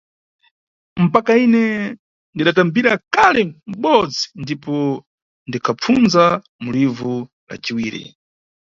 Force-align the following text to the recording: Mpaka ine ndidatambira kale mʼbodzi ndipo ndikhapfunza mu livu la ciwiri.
Mpaka 1.05 1.31
ine 1.45 1.63
ndidatambira 2.33 2.91
kale 3.13 3.41
mʼbodzi 3.69 4.21
ndipo 4.43 4.73
ndikhapfunza 5.47 6.23
mu 6.63 6.69
livu 6.75 7.13
la 7.47 7.55
ciwiri. 7.63 8.03